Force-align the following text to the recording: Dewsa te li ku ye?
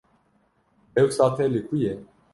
Dewsa 0.95 1.25
te 1.37 1.45
li 1.53 1.59
ku 1.67 1.75
ye? 1.83 1.93